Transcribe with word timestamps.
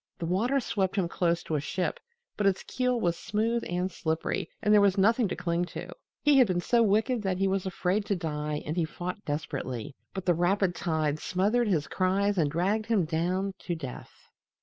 The 0.17 0.25
water 0.25 0.59
swept 0.59 0.95
him 0.95 1.07
close 1.07 1.43
to 1.43 1.53
a 1.53 1.59
ship, 1.59 1.99
but 2.35 2.47
its 2.47 2.63
keel 2.63 2.99
was 2.99 3.15
smooth 3.15 3.63
and 3.69 3.91
slippery 3.91 4.49
and 4.59 4.73
there 4.73 4.81
was 4.81 4.97
nothing 4.97 5.27
to 5.27 5.35
cling 5.35 5.65
to. 5.77 5.91
He 6.23 6.39
had 6.39 6.47
been 6.47 6.59
so 6.59 6.81
wicked 6.81 7.21
that 7.21 7.37
he 7.37 7.47
was 7.47 7.67
afraid 7.67 8.03
to 8.05 8.15
die 8.15 8.63
and 8.65 8.75
he 8.75 8.83
fought 8.83 9.23
desperately, 9.25 9.95
but 10.15 10.25
the 10.25 10.33
rapid 10.33 10.73
tide 10.73 11.19
smothered 11.19 11.67
his 11.67 11.87
cries 11.87 12.39
and 12.39 12.49
dragged 12.49 12.87
him 12.87 13.05
down 13.05 13.53
to 13.59 13.75
death. 13.75 14.11